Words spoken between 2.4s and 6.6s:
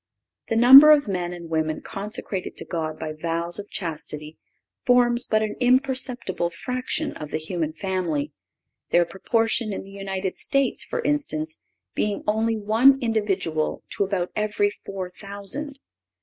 to God by vows of chastity forms but an imperceptible